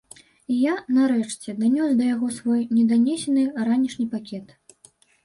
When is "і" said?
0.53-0.55